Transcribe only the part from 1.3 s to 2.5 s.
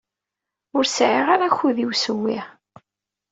ara akud i usewwi.